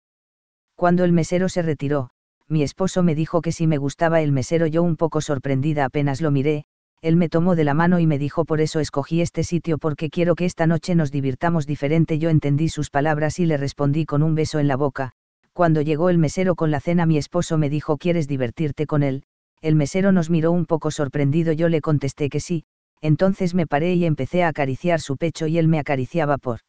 [0.77, 2.11] Cuando el mesero se retiró,
[2.49, 6.23] mi esposo me dijo que si me gustaba el mesero yo un poco sorprendida apenas
[6.23, 6.65] lo miré,
[7.03, 10.11] él me tomó de la mano y me dijo por eso escogí este sitio porque
[10.11, 14.23] quiero que esta noche nos divirtamos diferente yo entendí sus palabras y le respondí con
[14.23, 15.13] un beso en la boca,
[15.53, 19.25] cuando llegó el mesero con la cena mi esposo me dijo ¿quieres divertirte con él?
[19.61, 22.65] El mesero nos miró un poco sorprendido yo le contesté que sí,
[23.01, 26.61] entonces me paré y empecé a acariciar su pecho y él me acariciaba por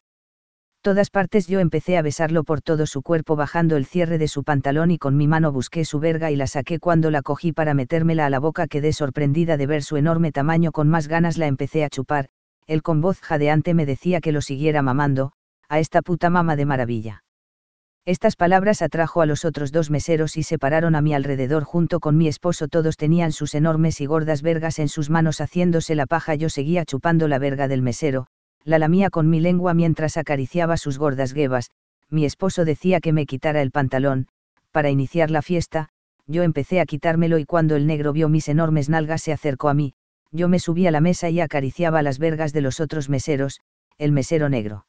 [0.82, 1.46] todas partes.
[1.46, 4.98] Yo empecé a besarlo por todo su cuerpo bajando el cierre de su pantalón y
[4.98, 6.78] con mi mano busqué su verga y la saqué.
[6.78, 10.72] Cuando la cogí para metérmela a la boca quedé sorprendida de ver su enorme tamaño.
[10.72, 12.28] Con más ganas la empecé a chupar,
[12.66, 15.32] él con voz jadeante me decía que lo siguiera mamando,
[15.68, 17.22] a esta puta mama de maravilla.
[18.04, 22.00] Estas palabras atrajo a los otros dos meseros y se pararon a mi alrededor junto
[22.00, 22.66] con mi esposo.
[22.66, 26.34] Todos tenían sus enormes y gordas vergas en sus manos haciéndose la paja.
[26.34, 28.26] Yo seguía chupando la verga del mesero,
[28.64, 31.70] la lamía con mi lengua mientras acariciaba sus gordas guevas.
[32.10, 34.26] Mi esposo decía que me quitara el pantalón,
[34.72, 35.88] para iniciar la fiesta,
[36.26, 39.74] yo empecé a quitármelo y cuando el negro vio mis enormes nalgas se acercó a
[39.74, 39.94] mí,
[40.32, 43.60] yo me subí a la mesa y acariciaba las vergas de los otros meseros,
[43.96, 44.86] el mesero negro.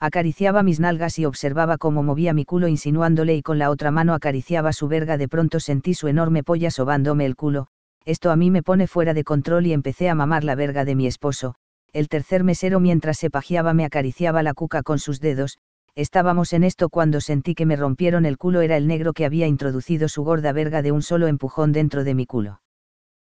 [0.00, 4.14] Acariciaba mis nalgas y observaba cómo movía mi culo insinuándole y con la otra mano
[4.14, 5.16] acariciaba su verga.
[5.16, 7.68] De pronto sentí su enorme polla sobándome el culo,
[8.04, 10.94] esto a mí me pone fuera de control y empecé a mamar la verga de
[10.94, 11.54] mi esposo.
[11.92, 15.58] El tercer mesero mientras se pajeaba me acariciaba la cuca con sus dedos,
[15.94, 19.46] estábamos en esto cuando sentí que me rompieron el culo era el negro que había
[19.46, 22.60] introducido su gorda verga de un solo empujón dentro de mi culo.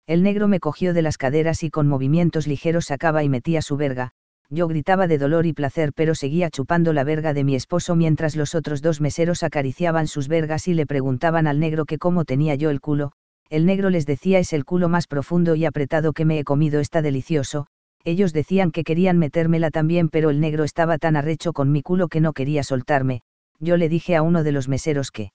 [0.07, 3.78] El negro me cogió de las caderas y con movimientos ligeros sacaba y metía su
[3.78, 4.13] verga,
[4.50, 8.35] yo gritaba de dolor y placer pero seguía chupando la verga de mi esposo mientras
[8.35, 12.56] los otros dos meseros acariciaban sus vergas y le preguntaban al negro que cómo tenía
[12.56, 13.12] yo el culo,
[13.50, 16.80] el negro les decía es el culo más profundo y apretado que me he comido
[16.80, 17.68] está delicioso,
[18.06, 22.08] ellos decían que querían metérmela también pero el negro estaba tan arrecho con mi culo
[22.08, 23.22] que no quería soltarme,
[23.59, 25.31] yo le dije a uno de los meseros que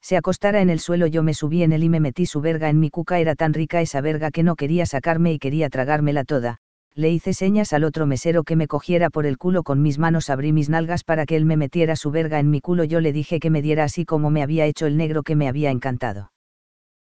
[0.00, 2.68] se acostara en el suelo yo me subí en él y me metí su verga
[2.68, 6.24] en mi cuca era tan rica esa verga que no quería sacarme y quería tragármela
[6.24, 6.58] toda,
[6.96, 10.30] le hice señas al otro mesero que me cogiera por el culo con mis manos
[10.30, 12.84] abrí mis nalgas para que él me metiera su verga en mi culo.
[12.84, 15.48] Yo le dije que me diera así como me había hecho el negro que me
[15.48, 16.30] había encantado.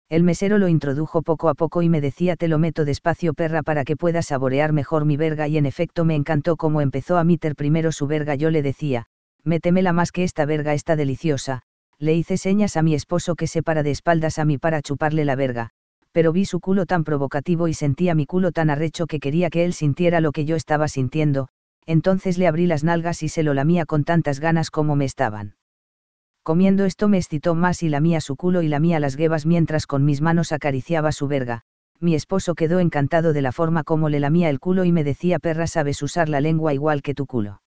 [0.07, 3.63] El mesero lo introdujo poco a poco y me decía te lo meto despacio perra
[3.63, 7.23] para que puedas saborear mejor mi verga y en efecto me encantó como empezó a
[7.23, 8.35] meter primero su verga.
[8.35, 9.07] Yo le decía,
[9.43, 11.63] métemela más que esta verga está deliciosa,
[11.97, 15.25] le hice señas a mi esposo que se para de espaldas a mí para chuparle
[15.25, 15.71] la verga,
[16.11, 19.65] pero vi su culo tan provocativo y sentía mi culo tan arrecho que quería que
[19.65, 21.49] él sintiera lo que yo estaba sintiendo,
[21.85, 25.55] entonces le abrí las nalgas y se lo lamía con tantas ganas como me estaban.
[26.43, 30.05] Comiendo esto me excitó más y lamía su culo y lamía las guevas mientras con
[30.05, 31.65] mis manos acariciaba su verga.
[31.99, 35.37] Mi esposo quedó encantado de la forma como le lamía el culo y me decía
[35.37, 37.61] perra sabes usar la lengua igual que tu culo.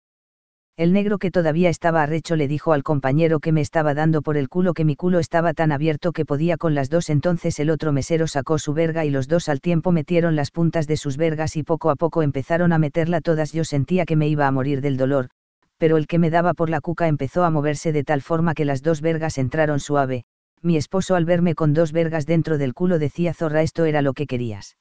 [0.78, 4.38] El negro que todavía estaba arrecho le dijo al compañero que me estaba dando por
[4.38, 7.68] el culo que mi culo estaba tan abierto que podía con las dos entonces el
[7.68, 11.18] otro mesero sacó su verga y los dos al tiempo metieron las puntas de sus
[11.18, 13.52] vergas y poco a poco empezaron a meterla todas.
[13.52, 15.28] Yo sentía que me iba a morir del dolor,
[15.76, 18.64] pero el que me daba por la cuca empezó a moverse de tal forma que
[18.64, 20.24] las dos vergas entraron suave,
[20.62, 24.14] mi esposo al verme con dos vergas dentro del culo decía zorra esto era lo
[24.14, 24.76] que querías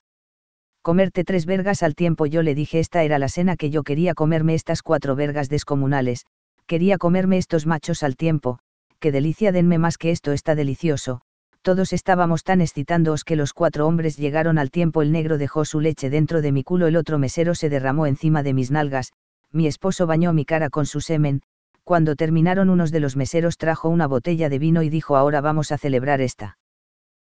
[0.82, 2.26] comerte tres vergas al tiempo.
[2.26, 6.26] Yo le dije esta era la cena que yo quería comerme estas cuatro vergas descomunales,
[6.66, 8.60] quería comerme estos machos al tiempo,
[9.00, 11.22] qué delicia denme más que esto está delicioso,
[11.62, 15.04] todos estábamos tan excitándoos que los cuatro hombres llegaron al tiempo.
[15.04, 18.42] El negro dejó su leche dentro de mi culo el otro mesero se derramó encima
[18.42, 19.14] de mis nalgas,
[19.52, 21.42] mi esposo bañó mi cara con su semen,
[21.84, 25.72] cuando terminaron unos de los meseros trajo una botella de vino y dijo ahora vamos
[25.72, 26.58] a celebrar esta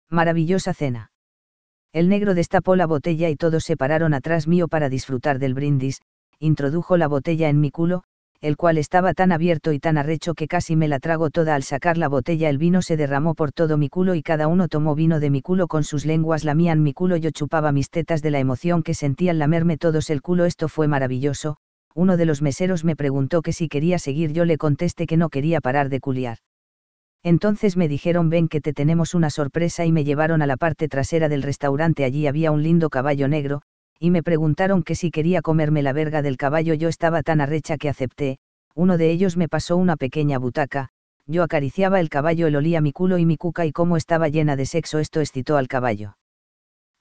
[0.09, 1.10] maravillosa cena.
[1.93, 5.99] El negro destapó la botella y todos se pararon atrás mío para disfrutar del brindis,
[6.39, 8.03] introdujo la botella en mi culo,
[8.39, 11.53] el cual estaba tan abierto y tan arrecho que casi me la trago toda.
[11.53, 14.69] Al sacar la botella el vino se derramó por todo mi culo y cada uno
[14.69, 17.17] tomó vino de mi culo con sus lenguas lamían mi culo.
[17.17, 20.45] Yo chupaba mis tetas de la emoción que sentían lamerme todos el culo.
[20.45, 21.57] Esto fue maravilloso,
[21.93, 24.31] uno de los meseros me preguntó que si quería seguir.
[24.31, 26.37] Yo le contesté que no quería parar de culiar.
[27.23, 30.87] Entonces me dijeron ven que te tenemos una sorpresa y me llevaron a la parte
[30.87, 32.03] trasera del restaurante.
[32.03, 33.61] Allí había un lindo caballo negro,
[33.99, 36.73] y me preguntaron que si quería comerme la verga del caballo.
[36.73, 38.39] Yo estaba tan arrecha que acepté,
[38.73, 40.89] uno de ellos me pasó una pequeña butaca,
[41.27, 44.55] yo acariciaba el caballo él olía mi culo y mi cuca y cómo estaba llena
[44.55, 46.17] de sexo esto excitó al caballo.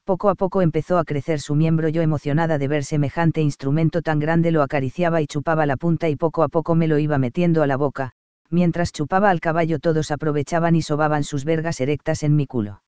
[0.05, 1.87] Poco a poco empezó a crecer su miembro.
[1.89, 6.15] Yo emocionada de ver semejante instrumento tan grande lo acariciaba y chupaba la punta y
[6.15, 8.13] poco a poco me lo iba metiendo a la boca,
[8.51, 12.83] mientras chupaba al caballo todos aprovechaban y sobaban sus vergas erectas en mi culo.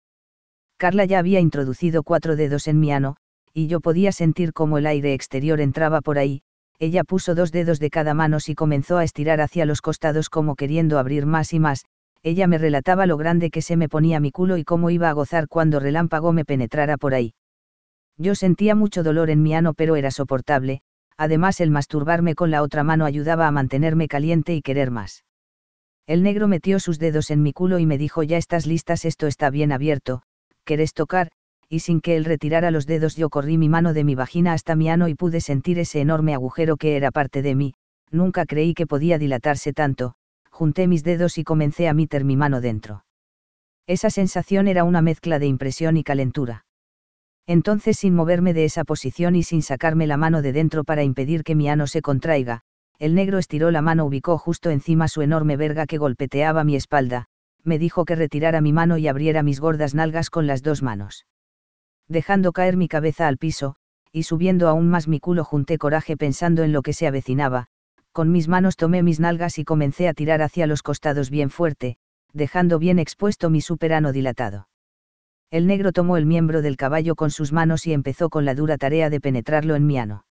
[0.78, 3.16] Carla ya había introducido cuatro dedos en mi ano,
[3.54, 6.42] y yo podía sentir cómo el aire exterior entraba por ahí,
[6.80, 10.56] ella puso dos dedos de cada mano y comenzó a estirar hacia los costados como
[10.56, 11.86] queriendo abrir más y más,
[12.24, 15.14] ella me relataba lo grande que se me ponía mi culo y cómo iba a
[15.14, 17.36] gozar cuando relámpago me penetrara por ahí.
[18.18, 20.82] Yo sentía mucho dolor en mi ano pero era soportable,
[21.18, 25.24] además el masturbarme con la otra mano ayudaba a mantenerme caliente y querer más.
[26.08, 29.28] El negro metió sus dedos en mi culo y me dijo ya estás listas esto
[29.28, 30.24] está bien abierto,
[30.66, 31.32] ¿querés tocar?
[31.70, 34.76] Y sin que él retirara los dedos yo corrí mi mano de mi vagina hasta
[34.76, 37.74] mi ano y pude sentir ese enorme agujero que era parte de mí,
[38.10, 40.16] nunca creí que podía dilatarse tanto,
[40.50, 43.06] junté mis dedos y comencé a meter mi mano dentro.
[43.88, 46.66] Esa sensación era una mezcla de impresión y calentura.
[47.48, 51.44] Entonces sin moverme de esa posición y sin sacarme la mano de dentro para impedir
[51.44, 52.62] que mi ano se contraiga,
[53.02, 57.26] el negro estiró la mano, ubicó justo encima su enorme verga que golpeteaba mi espalda,
[57.64, 61.26] me dijo que retirara mi mano y abriera mis gordas nalgas con las dos manos.
[62.08, 63.76] Dejando caer mi cabeza al piso,
[64.12, 67.66] y subiendo aún más mi culo junté coraje pensando en lo que se avecinaba,
[68.12, 71.98] con mis manos tomé mis nalgas y comencé a tirar hacia los costados bien fuerte,
[72.34, 74.68] dejando bien expuesto mi superano dilatado.
[75.50, 78.78] El negro tomó el miembro del caballo con sus manos y empezó con la dura
[78.78, 80.24] tarea de penetrarlo en mi ano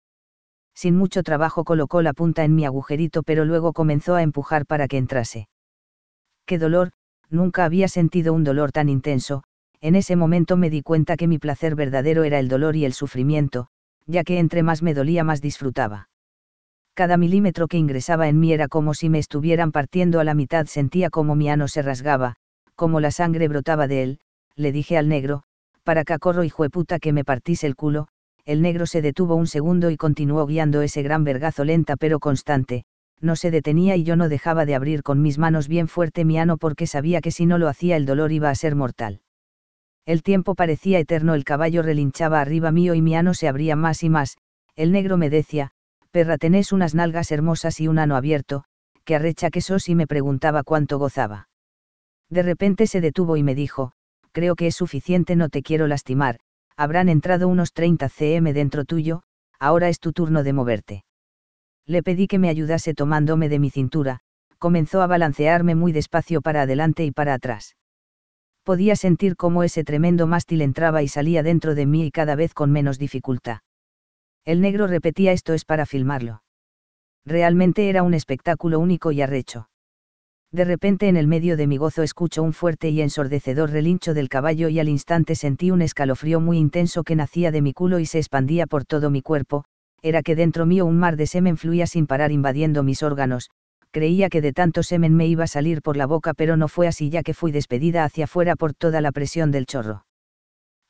[0.78, 4.86] sin mucho trabajo colocó la punta en mi agujerito pero luego comenzó a empujar para
[4.86, 5.48] que entrase.
[6.46, 6.92] ¡Qué dolor!
[7.30, 9.42] Nunca había sentido un dolor tan intenso,
[9.80, 12.92] en ese momento me di cuenta que mi placer verdadero era el dolor y el
[12.92, 13.66] sufrimiento,
[14.06, 16.10] ya que entre más me dolía más disfrutaba.
[16.94, 20.66] Cada milímetro que ingresaba en mí era como si me estuvieran partiendo a la mitad,
[20.66, 22.36] sentía como mi ano se rasgaba,
[22.76, 24.20] como la sangre brotaba de él,
[24.54, 25.42] le dije al negro,
[25.82, 28.06] para cacorro y jueputa que me partís el culo,
[28.48, 32.86] el negro se detuvo un segundo y continuó guiando ese gran vergazo lenta pero constante,
[33.20, 36.38] no se detenía y yo no dejaba de abrir con mis manos bien fuerte mi
[36.38, 39.20] ano porque sabía que si no lo hacía el dolor iba a ser mortal.
[40.06, 44.02] El tiempo parecía eterno, el caballo relinchaba arriba mío y mi ano se abría más
[44.02, 44.38] y más,
[44.76, 45.72] el negro me decía,
[46.10, 48.64] perra tenés unas nalgas hermosas y un ano abierto,
[49.04, 51.50] que arrecha que sos y me preguntaba cuánto gozaba.
[52.30, 53.92] De repente se detuvo y me dijo,
[54.32, 56.38] creo que es suficiente, no te quiero lastimar,
[56.78, 59.24] habrán entrado unos 30 cm dentro tuyo,
[59.58, 61.04] ahora es tu turno de moverte.
[61.86, 64.20] Le pedí que me ayudase tomándome de mi cintura,
[64.58, 67.76] comenzó a balancearme muy despacio para adelante y para atrás.
[68.62, 72.54] Podía sentir cómo ese tremendo mástil entraba y salía dentro de mí y cada vez
[72.54, 73.58] con menos dificultad.
[74.44, 76.42] El negro repetía esto es para filmarlo.
[77.26, 79.68] Realmente era un espectáculo único y arrecho.
[80.50, 84.30] De repente en el medio de mi gozo escucho un fuerte y ensordecedor relincho del
[84.30, 88.06] caballo y al instante sentí un escalofrío muy intenso que nacía de mi culo y
[88.06, 89.64] se expandía por todo mi cuerpo,
[90.00, 93.50] era que dentro mío un mar de semen fluía sin parar invadiendo mis órganos,
[93.90, 96.86] creía que de tanto semen me iba a salir por la boca pero no fue
[96.86, 100.06] así ya que fui despedida hacia afuera por toda la presión del chorro.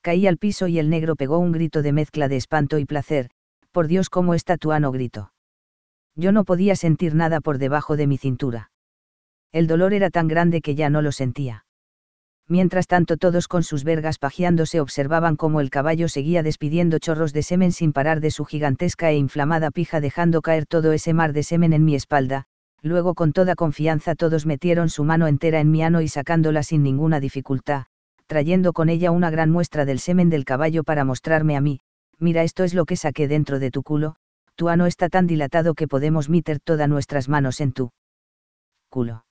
[0.02, 3.28] Caí al piso y el negro pegó un grito de mezcla de espanto y placer,
[3.72, 5.32] por Dios cómo está tu ano grito
[6.14, 8.70] Yo no podía sentir nada por debajo de mi cintura.
[9.52, 11.64] El dolor era tan grande que ya no lo sentía.
[12.48, 17.42] Mientras tanto todos con sus vergas pajeándose observaban cómo el caballo seguía despidiendo chorros de
[17.42, 21.42] semen sin parar de su gigantesca e inflamada pija dejando caer todo ese mar de
[21.42, 22.44] semen en mi espalda,
[22.80, 26.82] luego con toda confianza todos metieron su mano entera en mi ano y sacándola sin
[26.82, 27.84] ninguna dificultad,
[28.26, 31.80] trayendo con ella una gran muestra del semen del caballo para mostrarme a mí,
[32.18, 34.16] mira esto es lo que saqué dentro de tu culo,
[34.56, 37.90] tu ano está tan dilatado que podemos meter todas nuestras manos en tu
[38.88, 39.24] culo.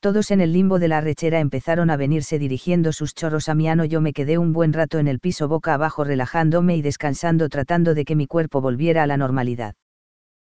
[0.00, 3.68] Todos en el limbo de la rechera empezaron a venirse dirigiendo sus chorros a mi
[3.68, 3.84] ano.
[3.84, 7.94] Yo me quedé un buen rato en el piso boca abajo relajándome y descansando tratando
[7.94, 9.74] de que mi cuerpo volviera a la normalidad.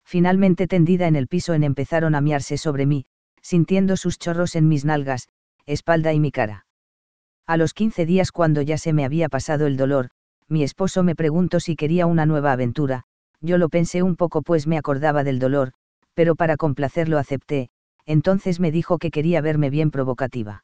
[0.06, 3.06] Finalmente tendida en el piso en empezaron a miarse sobre mí,
[3.42, 5.28] sintiendo sus chorros en mis nalgas,
[5.66, 6.66] espalda y mi cara.
[7.48, 10.10] A los 15 días cuando ya se me había pasado el dolor,
[10.48, 13.04] mi esposo me preguntó si quería una nueva aventura,
[13.42, 15.72] yo lo pensé un poco pues me acordaba del dolor,
[16.14, 17.70] pero para complacerlo acepté,
[18.12, 20.64] entonces me dijo que quería verme bien provocativa.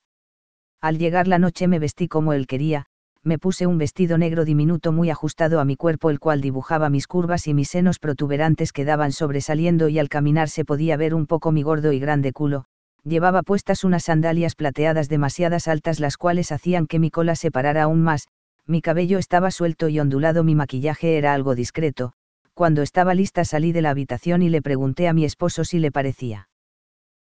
[0.81, 2.85] Al llegar la noche me vestí como él quería,
[3.23, 7.07] me puse un vestido negro diminuto muy ajustado a mi cuerpo el cual dibujaba mis
[7.07, 11.51] curvas y mis senos protuberantes quedaban sobresaliendo y al caminar se podía ver un poco
[11.51, 12.65] mi gordo y grande culo,
[13.03, 17.83] llevaba puestas unas sandalias plateadas demasiadas altas las cuales hacían que mi cola se parara
[17.83, 18.27] aún más,
[18.65, 22.13] mi cabello estaba suelto y ondulado, mi maquillaje era algo discreto,
[22.53, 25.91] cuando estaba lista salí de la habitación y le pregunté a mi esposo si le
[25.91, 26.49] parecía.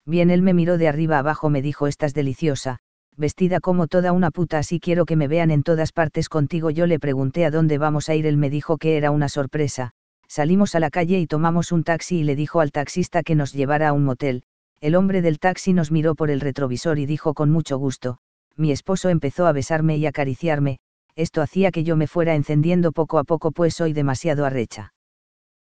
[0.04, 2.78] Bien, él me miró de arriba abajo, me dijo, estás deliciosa,
[3.16, 6.70] vestida como toda una puta, así quiero que me vean en todas partes contigo.
[6.70, 9.92] Yo le pregunté a dónde vamos a ir, él me dijo que era una sorpresa.
[10.28, 13.52] Salimos a la calle y tomamos un taxi y le dijo al taxista que nos
[13.52, 14.44] llevara a un motel.
[14.80, 18.18] El hombre del taxi nos miró por el retrovisor y dijo con mucho gusto,
[18.56, 20.78] mi esposo empezó a besarme y acariciarme,
[21.14, 24.92] esto hacía que yo me fuera encendiendo poco a poco pues soy demasiado arrecha.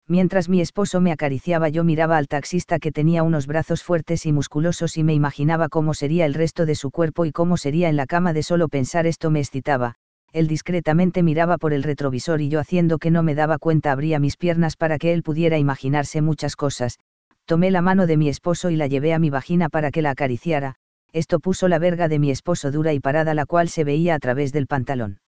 [0.07, 4.33] Mientras mi esposo me acariciaba yo miraba al taxista que tenía unos brazos fuertes y
[4.33, 7.97] musculosos y me imaginaba cómo sería el resto de su cuerpo y cómo sería en
[7.97, 9.95] la cama de solo pensar esto me excitaba.
[10.33, 14.19] Él discretamente miraba por el retrovisor y yo haciendo que no me daba cuenta abría
[14.19, 16.99] mis piernas para que él pudiera imaginarse muchas cosas.
[17.47, 20.11] Tomé la mano de mi esposo y la llevé a mi vagina para que la
[20.11, 20.75] acariciara,
[21.15, 24.19] esto puso la verga de mi esposo dura y parada la cual se veía a
[24.19, 25.21] través del pantalón.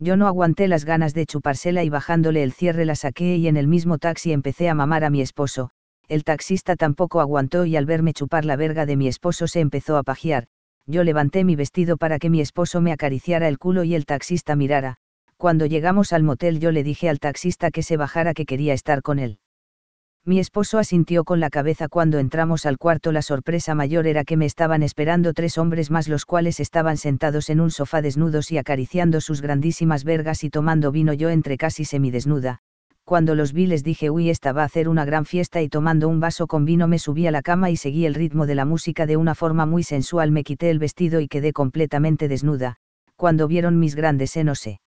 [0.00, 3.56] Yo no aguanté las ganas de chupársela y bajándole el cierre la saqué y en
[3.56, 5.70] el mismo taxi empecé a mamar a mi esposo.
[6.08, 9.96] El taxista tampoco aguantó y al verme chupar la verga de mi esposo se empezó
[9.96, 10.46] a pajear.
[10.86, 14.56] Yo levanté mi vestido para que mi esposo me acariciara el culo y el taxista
[14.56, 14.98] mirara.
[15.36, 19.02] Cuando llegamos al motel yo le dije al taxista que se bajara que quería estar
[19.02, 19.38] con él.
[20.24, 23.12] Mi esposo asintió con la cabeza cuando entramos al cuarto.
[23.12, 27.48] La sorpresa mayor era que me estaban esperando tres hombres más los cuales estaban sentados
[27.48, 31.84] en un sofá desnudos y acariciando sus grandísimas vergas y tomando vino yo entre casi
[31.84, 32.60] semidesnuda.
[33.08, 36.08] Cuando los vi les dije uy esta va a hacer una gran fiesta y tomando
[36.08, 38.66] un vaso con vino me subí a la cama y seguí el ritmo de la
[38.66, 42.76] música de una forma muy sensual me quité el vestido y quedé completamente desnuda,
[43.16, 44.82] cuando vieron mis grandes senos se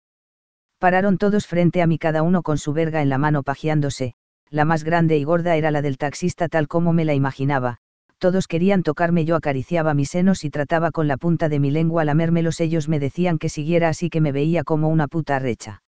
[0.78, 4.12] pararon todos frente a mí cada uno con su verga en la mano pajeándose,
[4.50, 7.78] la más grande y gorda era la del taxista tal como me la imaginaba,
[8.18, 12.04] todos querían tocarme yo acariciaba mis senos y trataba con la punta de mi lengua
[12.04, 15.82] lamérmelos ellos me decían que siguiera así que me veía como una puta recha.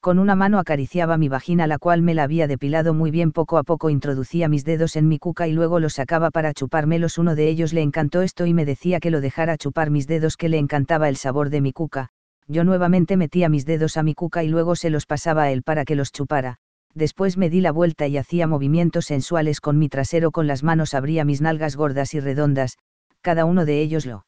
[0.00, 3.58] Con una mano acariciaba mi vagina la cual me la había depilado muy bien poco
[3.58, 7.34] a poco introducía mis dedos en mi cuca y luego los sacaba para chupármelos uno
[7.34, 10.48] de ellos le encantó esto y me decía que lo dejara chupar mis dedos que
[10.48, 12.10] le encantaba el sabor de mi cuca,
[12.46, 15.62] yo nuevamente metía mis dedos a mi cuca y luego se los pasaba a él
[15.62, 16.58] para que los chupara,
[16.98, 20.92] después me di la vuelta y hacía movimientos sensuales con mi trasero con las manos
[20.92, 22.76] abría mis nalgas gordas y redondas,
[23.22, 24.26] cada uno de ellos lo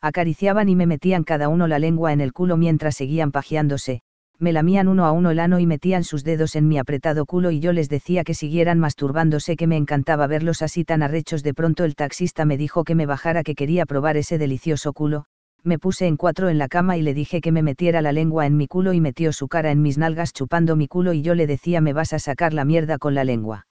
[0.00, 4.00] acariciaban y me metían cada uno la lengua en el culo mientras seguían pajeándose,
[4.42, 7.52] me lamían uno a uno el ano y metían sus dedos en mi apretado culo
[7.52, 11.44] y yo les decía que siguieran masturbándose que me encantaba verlos así tan arrechos.
[11.44, 15.26] De pronto el taxista me dijo que me bajara que quería probar ese delicioso culo,
[15.64, 18.46] me puse en cuatro en la cama y le dije que me metiera la lengua
[18.46, 21.34] en mi culo y metió su cara en mis nalgas chupando mi culo y yo
[21.34, 23.66] le decía me vas a sacar la mierda con la lengua.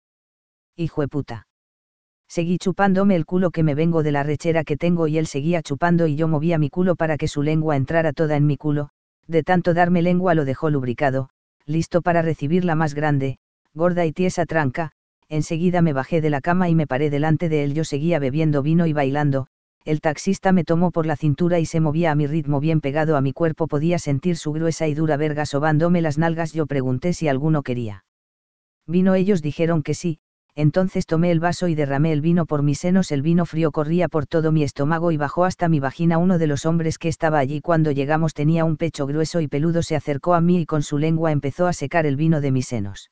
[0.76, 1.46] Hijo de puta.
[2.28, 5.62] Seguí chupándome el culo que me vengo de la rechera que tengo y él seguía
[5.62, 8.90] chupando y yo movía mi culo para que su lengua entrara toda en mi culo,
[9.26, 11.30] de tanto darme lengua lo dejó lubricado,
[11.66, 13.38] listo para recibir la más grande,
[13.74, 14.92] gorda y tiesa tranca,
[15.28, 18.62] enseguida me bajé de la cama y me paré delante de él yo seguía bebiendo
[18.62, 19.48] vino y bailando,
[19.84, 23.16] el taxista me tomó por la cintura y se movía a mi ritmo bien pegado
[23.16, 27.12] a mi cuerpo, podía sentir su gruesa y dura verga sobándome las nalgas, yo pregunté
[27.12, 28.04] si alguno quería.
[28.86, 30.18] Vino ellos dijeron que sí,
[30.54, 34.08] entonces tomé el vaso y derramé el vino por mis senos, el vino frío corría
[34.08, 36.18] por todo mi estómago y bajó hasta mi vagina.
[36.18, 39.82] Uno de los hombres que estaba allí cuando llegamos tenía un pecho grueso y peludo,
[39.82, 42.66] se acercó a mí y con su lengua empezó a secar el vino de mis
[42.66, 43.10] senos.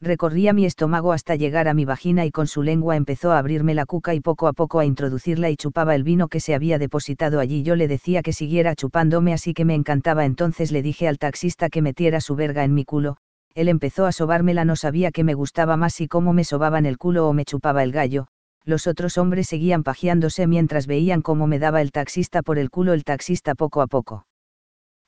[0.00, 3.74] Recorría mi estómago hasta llegar a mi vagina y con su lengua empezó a abrirme
[3.74, 6.78] la cuca y poco a poco a introducirla y chupaba el vino que se había
[6.78, 7.64] depositado allí.
[7.64, 10.24] Yo le decía que siguiera chupándome así que me encantaba.
[10.24, 13.16] Entonces le dije al taxista que metiera su verga en mi culo.
[13.54, 16.96] Él empezó a sobármela, no sabía que me gustaba más si cómo me sobaban el
[16.96, 18.28] culo o me chupaba el gallo.
[18.64, 22.92] Los otros hombres seguían pajeándose mientras veían cómo me daba el taxista por el culo
[22.92, 24.28] el taxista poco a poco.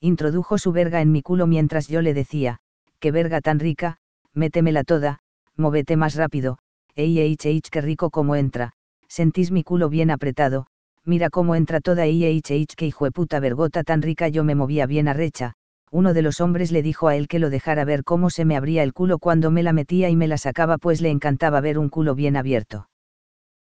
[0.00, 2.58] Introdujo su verga en mi culo mientras yo le decía,
[2.98, 3.98] qué verga tan rica,
[4.34, 5.18] métemela toda,
[5.56, 6.58] móvete más rápido,
[6.94, 8.72] ey qué rico como entra,
[9.08, 10.66] sentís mi culo bien apretado,
[11.04, 14.86] mira cómo entra toda ey ey ey que puta vergota tan rica yo me movía
[14.86, 15.54] bien arrecha,
[15.90, 18.56] uno de los hombres le dijo a él que lo dejara ver cómo se me
[18.56, 21.78] abría el culo cuando me la metía y me la sacaba pues le encantaba ver
[21.78, 22.88] un culo bien abierto.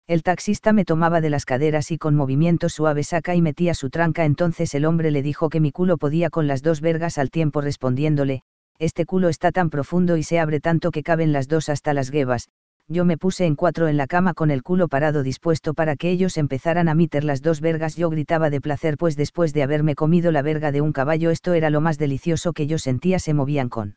[0.08, 3.90] El taxista me tomaba de las caderas y con movimiento suave saca y metía su
[3.90, 7.30] tranca entonces el hombre le dijo que mi culo podía con las dos vergas al
[7.30, 8.42] tiempo respondiéndole,
[8.78, 12.10] este culo está tan profundo y se abre tanto que caben las dos hasta las
[12.10, 12.48] guevas,
[12.88, 16.08] yo me puse en cuatro en la cama con el culo parado dispuesto para que
[16.08, 17.96] ellos empezaran a meter las dos vergas.
[17.96, 21.54] Yo gritaba de placer pues después de haberme comido la verga de un caballo esto
[21.54, 23.96] era lo más delicioso que yo sentía se movían con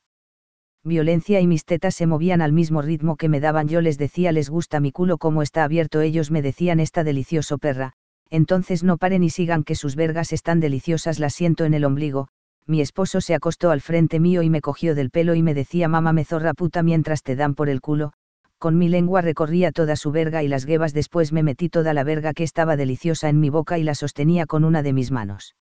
[0.84, 3.68] violencia y mis tetas se movían al mismo ritmo que me daban.
[3.68, 7.60] Yo les decía les gusta mi culo como está abierto ellos me decían esta delicioso
[7.60, 7.94] perra,
[8.32, 12.30] entonces no paren y sigan que sus vergas están deliciosas las siento en el ombligo,
[12.70, 15.88] mi esposo se acostó al frente mío y me cogió del pelo y me decía
[15.88, 18.14] mamá me zorra puta mientras te dan por el culo,
[18.60, 22.04] con mi lengua recorría toda su verga y las guevas después me metí toda la
[22.04, 25.56] verga que estaba deliciosa en mi boca y la sostenía con una de mis manos.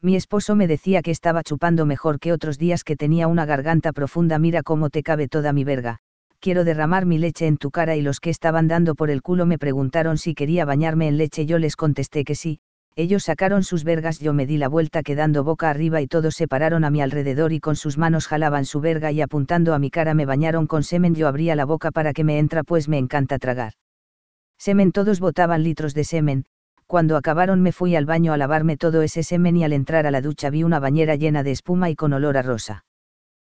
[0.00, 3.92] Mi esposo me decía que estaba chupando mejor que otros días que tenía una garganta
[3.92, 5.98] profunda mira cómo te cabe toda mi verga,
[6.40, 9.44] quiero derramar mi leche en tu cara y los que estaban dando por el culo
[9.44, 11.44] me preguntaron si quería bañarme en leche.
[11.44, 12.58] Yo les contesté que sí,
[12.94, 16.46] ellos sacaron sus vergas, yo me di la vuelta quedando boca arriba y todos se
[16.46, 19.90] pararon a mi alrededor y con sus manos jalaban su verga y apuntando a mi
[19.90, 22.98] cara me bañaron con semen, yo abría la boca para que me entra pues me
[22.98, 23.72] encanta tragar.
[24.58, 26.44] Semen todos botaban litros de semen,
[26.86, 30.10] cuando acabaron me fui al baño a lavarme todo ese semen y al entrar a
[30.10, 32.84] la ducha vi una bañera llena de espuma y con olor a rosa.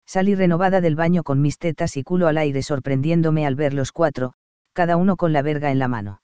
[0.07, 3.93] Salí renovada del baño con mis tetas y culo al aire sorprendiéndome al ver los
[3.93, 4.35] cuatro,
[4.73, 6.22] cada uno con la verga en la mano.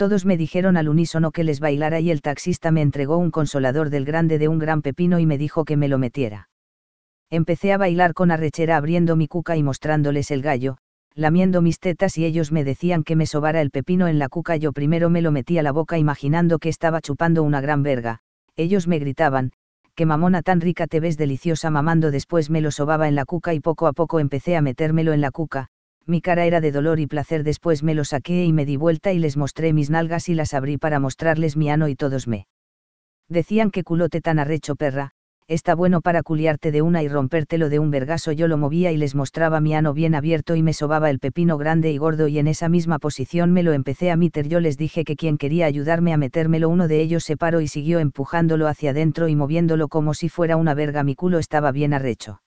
[0.00, 3.90] Todos me dijeron al unísono que les bailara y el taxista me entregó un consolador
[3.90, 6.48] del grande de un gran pepino y me dijo que me lo metiera.
[7.28, 10.78] Empecé a bailar con arrechera abriendo mi cuca y mostrándoles el gallo,
[11.14, 14.56] lamiendo mis tetas y ellos me decían que me sobara el pepino en la cuca.
[14.56, 18.20] Yo primero me lo metí a la boca imaginando que estaba chupando una gran verga,
[18.56, 19.52] ellos me gritaban,
[19.96, 23.52] que mamona tan rica te ves deliciosa mamando después me lo sobaba en la cuca
[23.52, 25.66] y poco a poco empecé a metérmelo en la cuca,
[26.06, 27.44] mi cara era de dolor y placer.
[27.44, 30.54] Después me lo saqué y me di vuelta y les mostré mis nalgas y las
[30.54, 32.46] abrí para mostrarles mi ano y todos me
[33.28, 35.12] decían que culote tan arrecho perra,
[35.46, 38.96] está bueno para culiarte de una y rompértelo de un vergaso yo lo movía y
[38.96, 42.38] les mostraba mi ano bien abierto y me sobaba el pepino grande y gordo y
[42.38, 44.48] en esa misma posición me lo empecé a meter.
[44.48, 47.68] Yo les dije que quien quería ayudarme a metérmelo uno de ellos se paró y
[47.68, 51.04] siguió empujándolo hacia adentro y moviéndolo como si fuera una verga.
[51.04, 52.40] Mi culo estaba bien arrecho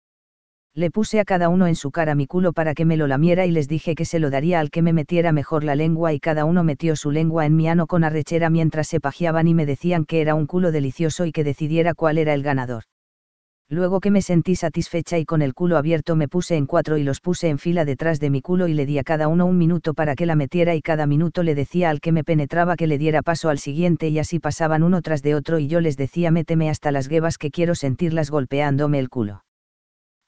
[0.74, 3.44] le puse a cada uno en su cara mi culo para que me lo lamiera
[3.44, 6.20] y les dije que se lo daría al que me metiera mejor la lengua y
[6.20, 9.66] cada uno metió su lengua en mi ano con arrechera mientras se pajeaban y me
[9.66, 12.84] decían que era un culo delicioso y que decidiera cuál era el ganador.
[13.68, 17.04] Luego que me sentí satisfecha y con el culo abierto me puse en cuatro y
[17.04, 19.58] los puse en fila detrás de mi culo y le di a cada uno un
[19.58, 22.86] minuto para que la metiera y cada minuto le decía al que me penetraba que
[22.86, 25.96] le diera paso al siguiente y así pasaban uno tras de otro y yo les
[25.96, 29.42] decía méteme hasta las guevas que quiero sentirlas golpeándome el culo.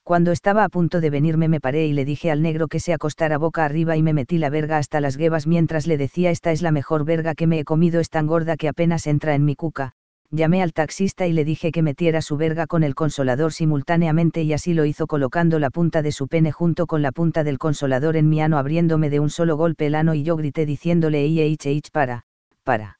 [0.03, 2.93] Cuando estaba a punto de venirme me paré y le dije al negro que se
[2.93, 6.51] acostara boca arriba y me metí la verga hasta las guevas mientras le decía esta
[6.51, 9.45] es la mejor verga que me he comido es tan gorda que apenas entra en
[9.45, 9.93] mi cuca.
[10.29, 14.51] Llamé al taxista y le dije que metiera su verga con el consolador simultáneamente y
[14.51, 18.17] así lo hizo colocando la punta de su pene junto con la punta del consolador
[18.17, 21.91] en mi ano abriéndome de un solo golpe el ano y yo grité diciéndole ich
[21.93, 22.23] para,
[22.63, 22.99] para.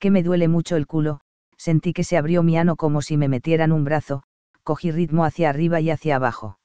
[0.00, 1.20] Que me duele mucho el culo,
[1.56, 4.22] sentí que se abrió mi ano como si me metieran un brazo,
[4.68, 6.58] cogí ritmo hacia arriba y hacia abajo.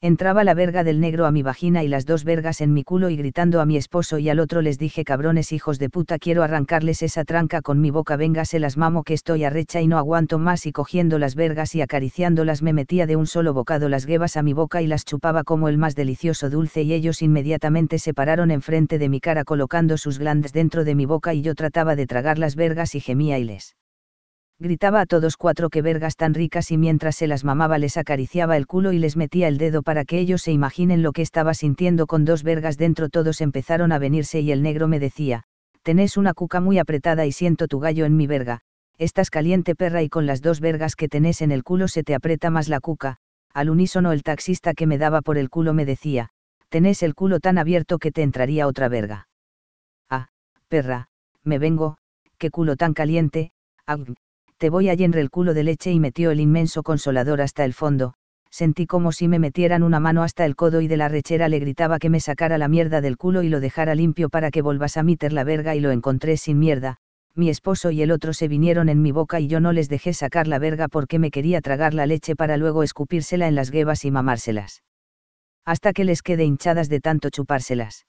[0.00, 3.10] Entraba la verga del negro a mi vagina y las dos vergas en mi culo
[3.10, 6.42] y gritando a mi esposo y al otro les dije cabrones hijos de puta quiero
[6.42, 9.98] arrancarles esa tranca con mi boca venga se las mamo que estoy arrecha y no
[9.98, 14.06] aguanto más y cogiendo las vergas y acariciándolas me metía de un solo bocado las
[14.06, 17.98] guevas a mi boca y las chupaba como el más delicioso dulce y ellos inmediatamente
[17.98, 21.54] se pararon enfrente de mi cara colocando sus glandes dentro de mi boca y yo
[21.54, 23.74] trataba de tragar las vergas y gemía y les
[24.60, 28.56] gritaba a todos cuatro que vergas tan ricas y mientras se las mamaba les acariciaba
[28.56, 31.54] el culo y les metía el dedo para que ellos se imaginen lo que estaba
[31.54, 33.08] sintiendo con dos vergas dentro.
[33.08, 35.44] Todos empezaron a venirse y el negro me decía,
[35.82, 38.60] tenés una cuca muy apretada y siento tu gallo en mi verga,
[38.98, 42.14] estás caliente perra y con las dos vergas que tenés en el culo se te
[42.14, 43.18] aprieta más la cuca,
[43.54, 46.30] Al unísono el taxista que me daba por el culo me decía,
[46.68, 49.28] tenés el culo tan abierto que te entraría otra verga.
[50.10, 50.28] Ah,
[50.68, 51.08] perra,
[51.44, 51.98] me vengo,
[52.38, 53.52] qué culo tan caliente,
[54.58, 57.72] te voy a llenar el culo de leche y metió el inmenso consolador hasta el
[57.72, 58.14] fondo,
[58.50, 61.60] sentí como si me metieran una mano hasta el codo y de la rechera le
[61.60, 64.96] gritaba que me sacara la mierda del culo y lo dejara limpio para que volvas
[64.96, 66.96] a meter la verga y lo encontré sin mierda,
[67.34, 70.12] mi esposo y el otro se vinieron en mi boca y yo no les dejé
[70.12, 74.04] sacar la verga porque me quería tragar la leche para luego escupírsela en las guevas
[74.04, 74.82] y mamárselas.
[75.64, 78.06] Hasta que les quede hinchadas de tanto chupárselas.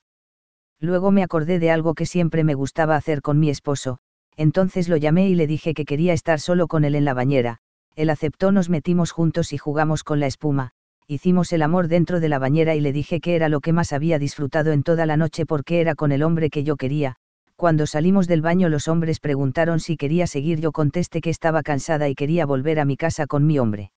[0.79, 3.99] Luego me acordé de algo que siempre me gustaba hacer con mi esposo,
[4.39, 7.57] entonces lo llamé y le dije que quería estar solo con él en la bañera,
[7.97, 10.71] él aceptó, nos metimos juntos y jugamos con la espuma,
[11.07, 13.91] hicimos el amor dentro de la bañera y le dije que era lo que más
[13.91, 17.17] había disfrutado en toda la noche porque era con el hombre que yo quería.
[17.57, 22.07] Cuando salimos del baño los hombres preguntaron si quería seguir, yo contesté que estaba cansada
[22.07, 23.91] y quería volver a mi casa con mi hombre.